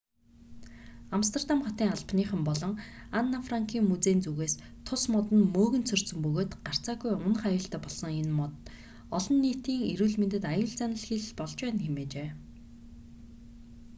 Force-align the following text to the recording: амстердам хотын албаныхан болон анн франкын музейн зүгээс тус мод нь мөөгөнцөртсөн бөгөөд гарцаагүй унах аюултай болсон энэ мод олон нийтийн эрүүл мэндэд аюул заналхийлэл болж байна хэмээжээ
амстердам 1.15 1.59
хотын 1.65 1.89
албаныхан 1.95 2.41
болон 2.47 2.73
анн 3.19 3.43
франкын 3.47 3.85
музейн 3.91 4.19
зүгээс 4.25 4.53
тус 4.87 5.03
мод 5.13 5.27
нь 5.35 5.49
мөөгөнцөртсөн 5.55 6.17
бөгөөд 6.25 6.51
гарцаагүй 6.67 7.11
унах 7.25 7.43
аюултай 7.49 7.79
болсон 7.83 8.09
энэ 8.21 8.33
мод 8.39 8.53
олон 9.17 9.35
нийтийн 9.43 9.81
эрүүл 9.91 10.15
мэндэд 10.21 10.43
аюул 10.53 10.73
заналхийлэл 10.79 11.37
болж 11.39 11.57
байна 11.65 11.79
хэмээжээ 11.85 12.29